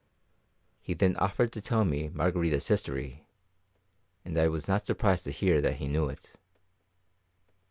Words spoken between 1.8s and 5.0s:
me Margarita's history; and I was not